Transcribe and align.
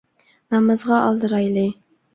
نامازغا 0.55 1.03
ئالدىرايلى 1.05 1.69